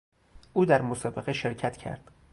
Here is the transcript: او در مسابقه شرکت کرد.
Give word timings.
او 0.53 0.65
در 0.65 0.81
مسابقه 0.81 1.33
شرکت 1.33 1.77
کرد. 1.77 2.11